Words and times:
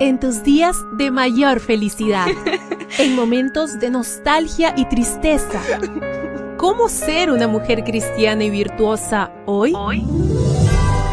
en 0.00 0.18
tus 0.18 0.42
días 0.42 0.76
de 0.92 1.10
mayor 1.10 1.60
felicidad, 1.60 2.26
en 2.98 3.14
momentos 3.14 3.78
de 3.78 3.90
nostalgia 3.90 4.74
y 4.76 4.86
tristeza. 4.86 5.60
¿Cómo 6.56 6.88
ser 6.88 7.30
una 7.30 7.46
mujer 7.46 7.84
cristiana 7.84 8.44
y 8.44 8.50
virtuosa 8.50 9.30
hoy? 9.46 9.72
Hoy, 9.76 10.04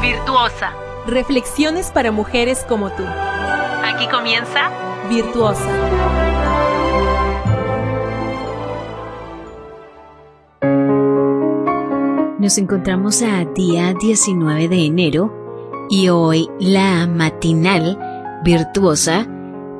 virtuosa. 0.00 0.72
Reflexiones 1.06 1.90
para 1.90 2.10
mujeres 2.10 2.64
como 2.68 2.90
tú. 2.90 3.04
Aquí 3.04 4.06
comienza 4.08 4.70
Virtuosa. 5.08 5.66
Nos 12.38 12.56
encontramos 12.58 13.22
a 13.22 13.44
día 13.44 13.92
19 14.00 14.68
de 14.68 14.86
enero 14.86 15.86
y 15.90 16.08
hoy 16.08 16.48
la 16.60 17.06
matinal 17.06 18.09
virtuosa 18.42 19.26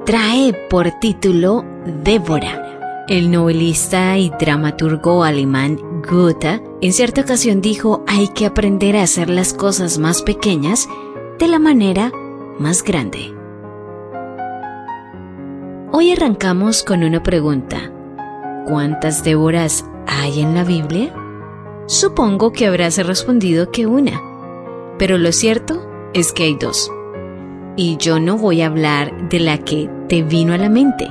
trae 0.04 0.52
por 0.68 0.90
título 1.00 1.64
Débora. 2.04 3.04
El 3.08 3.30
novelista 3.30 4.16
y 4.18 4.30
dramaturgo 4.38 5.24
alemán 5.24 5.78
Goethe 6.08 6.62
en 6.80 6.92
cierta 6.92 7.22
ocasión 7.22 7.60
dijo 7.60 8.04
hay 8.06 8.28
que 8.28 8.46
aprender 8.46 8.96
a 8.96 9.02
hacer 9.02 9.28
las 9.28 9.52
cosas 9.52 9.98
más 9.98 10.22
pequeñas 10.22 10.88
de 11.38 11.48
la 11.48 11.58
manera 11.58 12.12
más 12.58 12.82
grande. 12.82 13.34
Hoy 15.92 16.12
arrancamos 16.12 16.82
con 16.82 17.02
una 17.02 17.22
pregunta. 17.22 17.92
¿Cuántas 18.66 19.24
Déboras 19.24 19.84
hay 20.06 20.40
en 20.40 20.54
la 20.54 20.64
Biblia? 20.64 21.12
Supongo 21.86 22.52
que 22.52 22.66
habrás 22.66 23.04
respondido 23.04 23.72
que 23.72 23.86
una, 23.86 24.22
pero 24.98 25.18
lo 25.18 25.32
cierto 25.32 25.84
es 26.14 26.32
que 26.32 26.44
hay 26.44 26.54
dos. 26.54 26.90
Y 27.80 27.96
yo 27.96 28.20
no 28.20 28.36
voy 28.36 28.60
a 28.60 28.66
hablar 28.66 29.30
de 29.30 29.40
la 29.40 29.56
que 29.56 29.88
te 30.06 30.22
vino 30.22 30.52
a 30.52 30.58
la 30.58 30.68
mente, 30.68 31.08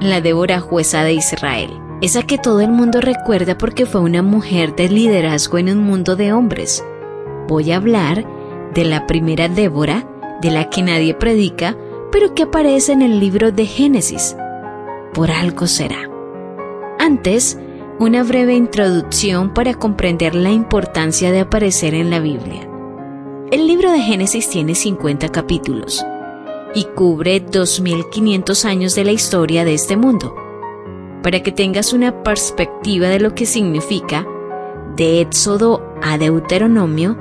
la 0.00 0.22
Débora 0.22 0.60
jueza 0.60 1.04
de 1.04 1.12
Israel, 1.12 1.68
esa 2.00 2.22
que 2.22 2.38
todo 2.38 2.62
el 2.62 2.70
mundo 2.70 3.02
recuerda 3.02 3.58
porque 3.58 3.84
fue 3.84 4.00
una 4.00 4.22
mujer 4.22 4.74
de 4.74 4.88
liderazgo 4.88 5.58
en 5.58 5.68
un 5.68 5.80
mundo 5.80 6.16
de 6.16 6.32
hombres. 6.32 6.82
Voy 7.48 7.70
a 7.70 7.76
hablar 7.76 8.24
de 8.72 8.86
la 8.86 9.06
primera 9.06 9.50
Débora, 9.50 10.08
de 10.40 10.50
la 10.50 10.70
que 10.70 10.82
nadie 10.82 11.12
predica, 11.12 11.76
pero 12.10 12.34
que 12.34 12.44
aparece 12.44 12.92
en 12.92 13.02
el 13.02 13.20
libro 13.20 13.52
de 13.52 13.66
Génesis. 13.66 14.34
Por 15.12 15.30
algo 15.30 15.66
será. 15.66 16.08
Antes, 16.98 17.58
una 17.98 18.22
breve 18.22 18.54
introducción 18.54 19.52
para 19.52 19.74
comprender 19.74 20.34
la 20.34 20.50
importancia 20.50 21.30
de 21.30 21.40
aparecer 21.40 21.92
en 21.92 22.08
la 22.08 22.20
Biblia. 22.20 22.70
El 23.52 23.68
libro 23.68 23.92
de 23.92 24.00
Génesis 24.00 24.48
tiene 24.48 24.74
50 24.74 25.28
capítulos 25.28 26.04
y 26.74 26.82
cubre 26.82 27.38
2500 27.38 28.64
años 28.64 28.96
de 28.96 29.04
la 29.04 29.12
historia 29.12 29.64
de 29.64 29.74
este 29.74 29.96
mundo. 29.96 30.34
Para 31.22 31.40
que 31.44 31.52
tengas 31.52 31.92
una 31.92 32.24
perspectiva 32.24 33.06
de 33.06 33.20
lo 33.20 33.36
que 33.36 33.46
significa, 33.46 34.26
de 34.96 35.20
Éxodo 35.20 35.94
a 36.02 36.18
Deuteronomio, 36.18 37.16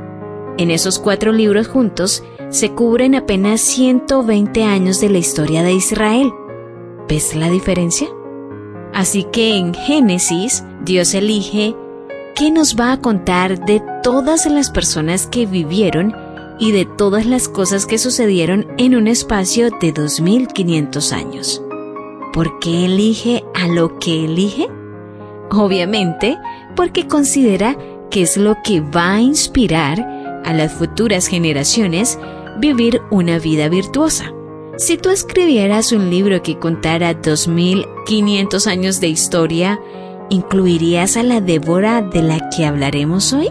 en 0.57 0.71
esos 0.71 0.97
cuatro 0.97 1.31
libros 1.31 1.67
juntos 1.67 2.23
se 2.49 2.71
cubren 2.71 3.13
apenas 3.13 3.61
120 3.61 4.63
años 4.63 4.99
de 5.01 5.09
la 5.11 5.19
historia 5.19 5.61
de 5.61 5.73
Israel. 5.73 6.31
¿Ves 7.07 7.35
la 7.35 7.51
diferencia? 7.51 8.07
Así 8.95 9.25
que 9.25 9.57
en 9.57 9.75
Génesis 9.75 10.63
Dios 10.83 11.13
elige 11.13 11.75
qué 12.35 12.51
nos 12.51 12.75
va 12.75 12.91
a 12.91 13.01
contar 13.01 13.65
de 13.65 13.81
todas 14.03 14.45
las 14.45 14.69
personas 14.69 15.25
que 15.25 15.45
vivieron 15.45 16.13
y 16.59 16.71
de 16.71 16.85
todas 16.85 17.25
las 17.25 17.47
cosas 17.47 17.85
que 17.85 17.97
sucedieron 17.97 18.67
en 18.77 18.95
un 18.95 19.07
espacio 19.07 19.69
de 19.81 19.91
2500 19.91 21.13
años. 21.13 21.61
¿Por 22.33 22.59
qué 22.59 22.85
elige 22.85 23.43
a 23.53 23.67
lo 23.67 23.97
que 23.99 24.25
elige? 24.25 24.67
Obviamente 25.49 26.37
porque 26.75 27.07
considera 27.07 27.77
que 28.11 28.21
es 28.21 28.35
lo 28.35 28.57
que 28.63 28.81
va 28.81 29.13
a 29.13 29.21
inspirar 29.21 29.99
a 30.43 30.53
las 30.53 30.73
futuras 30.73 31.27
generaciones 31.27 32.19
vivir 32.59 33.01
una 33.11 33.39
vida 33.39 33.69
virtuosa. 33.69 34.31
Si 34.77 34.97
tú 34.97 35.09
escribieras 35.09 35.93
un 35.93 36.09
libro 36.09 36.43
que 36.43 36.59
contara 36.59 37.13
2500 37.13 38.67
años 38.67 38.99
de 38.99 39.07
historia, 39.07 39.79
¿incluirías 40.29 41.17
a 41.17 41.23
la 41.23 41.41
Débora 41.41 42.01
de 42.01 42.21
la 42.21 42.49
que 42.49 42.65
hablaremos 42.65 43.33
hoy? 43.33 43.49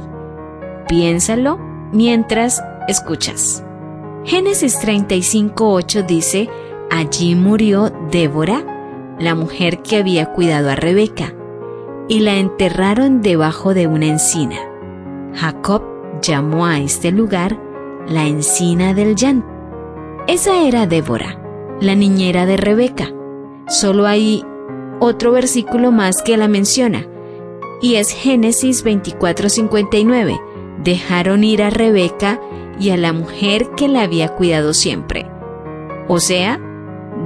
Piénsalo 0.89 1.59
mientras 1.93 2.63
escuchas. 2.89 3.65
Génesis 4.25 4.79
35:8 4.81 6.07
dice, 6.07 6.49
Allí 6.91 7.35
murió 7.35 7.93
Débora, 8.11 8.65
la 9.19 9.35
mujer 9.35 9.83
que 9.83 9.97
había 9.97 10.27
cuidado 10.27 10.71
a 10.71 10.77
Rebeca, 10.77 11.35
y 12.09 12.21
la 12.21 12.37
enterraron 12.37 13.23
debajo 13.23 13.75
de 13.75 13.87
una 13.87 14.07
encina. 14.07 14.57
Jacob 15.35 15.83
llamó 16.23 16.67
a 16.67 16.79
este 16.79 17.11
lugar 17.11 17.59
la 18.07 18.27
encina 18.27 18.95
del 18.95 19.15
llanto. 19.15 19.47
Esa 20.27 20.63
era 20.63 20.87
Débora, 20.87 21.39
la 21.81 21.95
niñera 21.95 22.47
de 22.47 22.57
Rebeca. 22.57 23.09
Solo 23.67 24.07
hay 24.07 24.45
otro 25.05 25.33
versículo 25.33 25.93
más 25.93 26.23
que 26.23 26.37
la 26.37 26.49
menciona, 26.49 27.07
y 27.81 27.97
es 27.97 28.11
Génesis 28.11 28.85
24:59. 28.85 30.41
Dejaron 30.83 31.45
ir 31.45 31.63
a 31.63 31.71
Rebeca 31.71 32.41
y 32.81 32.91
a 32.91 32.97
la 32.97 33.13
mujer 33.13 33.71
que 33.77 33.89
la 33.89 34.03
había 34.03 34.35
cuidado 34.35 34.73
siempre, 34.75 35.27
o 36.09 36.21
sea, 36.21 36.61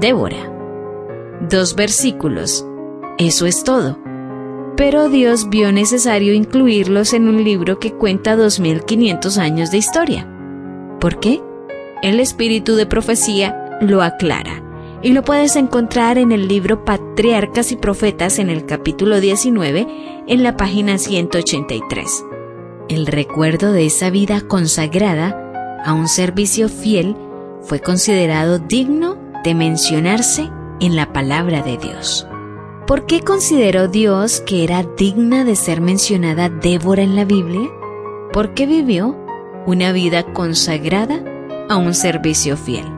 Débora. 0.00 0.52
Dos 1.48 1.76
versículos. 1.76 2.66
Eso 3.16 3.46
es 3.46 3.64
todo. 3.64 3.98
Pero 4.76 5.08
Dios 5.08 5.48
vio 5.48 5.72
necesario 5.72 6.34
incluirlos 6.34 7.12
en 7.12 7.28
un 7.28 7.42
libro 7.42 7.78
que 7.78 7.92
cuenta 7.92 8.36
2500 8.36 9.38
años 9.38 9.70
de 9.70 9.78
historia. 9.78 10.28
¿Por 11.00 11.18
qué? 11.20 11.40
El 12.02 12.20
espíritu 12.20 12.74
de 12.76 12.86
profecía 12.86 13.78
lo 13.80 14.02
aclara 14.02 14.67
y 15.02 15.12
lo 15.12 15.22
puedes 15.22 15.56
encontrar 15.56 16.18
en 16.18 16.32
el 16.32 16.48
libro 16.48 16.84
Patriarcas 16.84 17.70
y 17.72 17.76
Profetas 17.76 18.38
en 18.38 18.50
el 18.50 18.66
capítulo 18.66 19.20
19 19.20 20.24
en 20.26 20.42
la 20.42 20.56
página 20.56 20.98
183. 20.98 22.24
El 22.88 23.06
recuerdo 23.06 23.72
de 23.72 23.86
esa 23.86 24.10
vida 24.10 24.40
consagrada 24.40 25.80
a 25.84 25.92
un 25.92 26.08
servicio 26.08 26.68
fiel 26.68 27.16
fue 27.62 27.80
considerado 27.80 28.58
digno 28.58 29.16
de 29.44 29.54
mencionarse 29.54 30.50
en 30.80 30.96
la 30.96 31.12
palabra 31.12 31.62
de 31.62 31.76
Dios. 31.76 32.26
¿Por 32.86 33.06
qué 33.06 33.20
consideró 33.20 33.86
Dios 33.86 34.40
que 34.40 34.64
era 34.64 34.82
digna 34.82 35.44
de 35.44 35.54
ser 35.54 35.80
mencionada 35.80 36.48
Débora 36.48 37.02
en 37.02 37.14
la 37.14 37.24
Biblia? 37.24 37.68
Porque 38.32 38.66
vivió 38.66 39.16
una 39.66 39.92
vida 39.92 40.32
consagrada 40.32 41.22
a 41.68 41.76
un 41.76 41.92
servicio 41.94 42.56
fiel. 42.56 42.97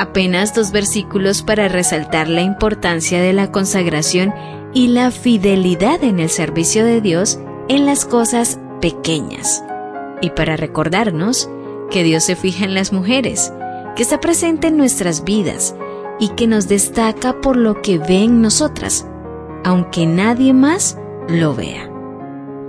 Apenas 0.00 0.54
dos 0.54 0.72
versículos 0.72 1.42
para 1.42 1.68
resaltar 1.68 2.26
la 2.26 2.40
importancia 2.40 3.20
de 3.20 3.34
la 3.34 3.52
consagración 3.52 4.32
y 4.72 4.88
la 4.88 5.10
fidelidad 5.10 6.02
en 6.02 6.20
el 6.20 6.30
servicio 6.30 6.86
de 6.86 7.02
Dios 7.02 7.38
en 7.68 7.84
las 7.84 8.06
cosas 8.06 8.58
pequeñas. 8.80 9.62
Y 10.22 10.30
para 10.30 10.56
recordarnos 10.56 11.50
que 11.90 12.02
Dios 12.02 12.24
se 12.24 12.34
fija 12.34 12.64
en 12.64 12.72
las 12.72 12.94
mujeres, 12.94 13.52
que 13.94 14.00
está 14.02 14.20
presente 14.20 14.68
en 14.68 14.78
nuestras 14.78 15.22
vidas 15.22 15.76
y 16.18 16.30
que 16.30 16.46
nos 16.46 16.66
destaca 16.66 17.38
por 17.42 17.58
lo 17.58 17.82
que 17.82 17.98
ve 17.98 18.24
en 18.24 18.40
nosotras, 18.40 19.06
aunque 19.64 20.06
nadie 20.06 20.54
más 20.54 20.96
lo 21.28 21.54
vea. 21.54 21.90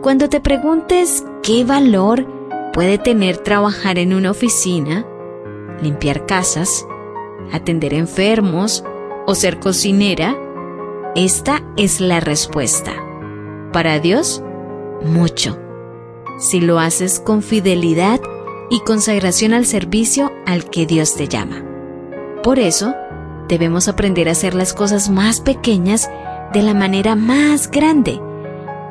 Cuando 0.01 0.27
te 0.27 0.41
preguntes 0.41 1.23
qué 1.43 1.63
valor 1.63 2.27
puede 2.73 2.97
tener 2.97 3.37
trabajar 3.37 3.99
en 3.99 4.13
una 4.13 4.31
oficina, 4.31 5.05
limpiar 5.81 6.25
casas, 6.25 6.85
atender 7.51 7.93
enfermos 7.93 8.83
o 9.25 9.35
ser 9.35 9.59
cocinera? 9.59 10.37
Esta 11.15 11.61
es 11.77 11.99
la 11.99 12.19
respuesta. 12.19 12.93
Para 13.73 13.99
Dios, 13.99 14.43
mucho. 15.03 15.57
Si 16.39 16.59
lo 16.59 16.79
haces 16.79 17.19
con 17.19 17.41
fidelidad 17.41 18.19
y 18.69 18.79
consagración 18.79 19.53
al 19.53 19.65
servicio 19.65 20.31
al 20.45 20.69
que 20.69 20.85
Dios 20.85 21.15
te 21.15 21.27
llama. 21.27 21.63
Por 22.43 22.57
eso, 22.57 22.95
debemos 23.47 23.87
aprender 23.87 24.29
a 24.29 24.31
hacer 24.31 24.53
las 24.55 24.73
cosas 24.73 25.09
más 25.09 25.41
pequeñas 25.41 26.09
de 26.53 26.61
la 26.61 26.73
manera 26.73 27.15
más 27.15 27.69
grande, 27.69 28.19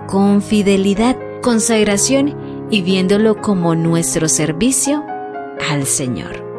con 0.06 0.42
fidelidad, 0.42 1.16
consagración 1.40 2.68
y 2.70 2.82
viéndolo 2.82 3.40
como 3.40 3.74
nuestro 3.74 4.28
servicio 4.28 5.02
al 5.70 5.86
Señor. 5.86 6.49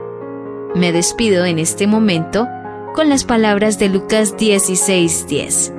Me 0.74 0.94
despido 0.94 1.44
en 1.44 1.60
este 1.60 1.86
momento 1.86 2.48
con 2.96 3.10
las 3.10 3.26
palabras 3.26 3.78
de 3.78 3.90
Lucas 3.90 4.38
16:10. 4.38 5.74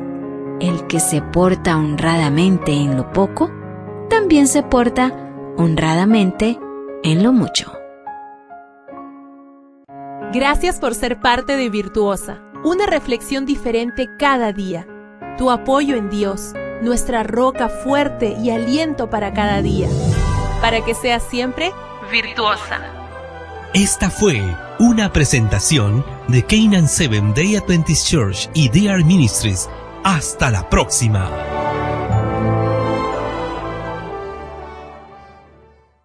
El 0.60 0.86
que 0.86 1.00
se 1.00 1.22
porta 1.22 1.78
honradamente 1.78 2.72
en 2.72 2.98
lo 2.98 3.10
poco, 3.10 3.50
también 4.10 4.46
se 4.46 4.62
porta 4.62 5.10
honradamente 5.56 6.58
en 7.02 7.22
lo 7.22 7.32
mucho. 7.32 7.72
Gracias 10.34 10.78
por 10.78 10.94
ser 10.94 11.20
parte 11.20 11.56
de 11.56 11.70
Virtuosa, 11.70 12.42
una 12.62 12.84
reflexión 12.84 13.46
diferente 13.46 14.08
cada 14.18 14.52
día. 14.52 14.86
Tu 15.38 15.50
apoyo 15.50 15.96
en 15.96 16.10
Dios, 16.10 16.52
nuestra 16.82 17.22
roca 17.22 17.70
fuerte 17.70 18.36
y 18.42 18.50
aliento 18.50 19.08
para 19.08 19.32
cada 19.32 19.62
día. 19.62 19.88
Para 20.60 20.84
que 20.84 20.92
seas 20.94 21.22
siempre 21.22 21.72
Virtuosa. 22.10 23.01
Esta 23.74 24.10
fue 24.10 24.38
una 24.78 25.10
presentación 25.14 26.04
de 26.28 26.44
Canaan 26.44 26.86
Seven 26.86 27.32
Day 27.32 27.56
Adventist 27.56 28.06
Church 28.06 28.50
y 28.52 28.68
DR 28.68 29.02
Ministries. 29.02 29.66
Hasta 30.04 30.50
la 30.50 30.68
próxima. 30.68 31.51